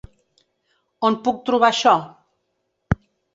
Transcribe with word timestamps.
On 1.09 1.17
puc 1.27 1.43
trobar 1.51 1.69
això? 1.69 1.93